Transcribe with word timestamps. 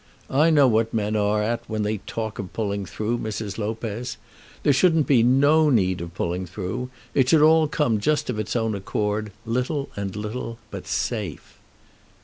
I 0.31 0.49
know 0.49 0.67
what 0.67 0.95
men 0.95 1.15
are 1.15 1.43
at 1.43 1.61
when 1.69 1.83
they 1.83 1.99
talk 1.99 2.39
of 2.39 2.53
pulling 2.53 2.87
through, 2.87 3.19
Mrs. 3.19 3.59
Lopez. 3.59 4.17
There 4.63 4.73
shouldn't 4.73 5.05
be 5.05 5.21
no 5.21 5.69
need 5.69 6.01
of 6.01 6.15
pulling 6.15 6.47
through. 6.47 6.89
It 7.13 7.29
should 7.29 7.43
all 7.43 7.67
come 7.67 7.99
just 7.99 8.27
of 8.27 8.39
its 8.39 8.55
own 8.55 8.73
accord, 8.73 9.31
little 9.45 9.91
and 9.95 10.15
little; 10.15 10.57
but 10.71 10.87
safe." 10.87 11.59